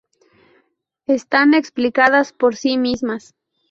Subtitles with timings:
[1.05, 3.35] Están explicadas por sí mismas.